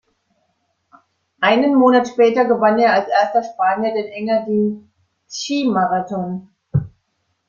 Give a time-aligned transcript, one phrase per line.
[1.41, 4.91] Einen Monat später gewann er als erster Spanier den Engadin
[5.29, 6.49] Skimarathon.